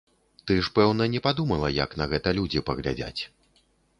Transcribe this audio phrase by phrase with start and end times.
[0.45, 3.21] Ты ж, пэўна, не падумала, як на гэта людзі паглядзяць.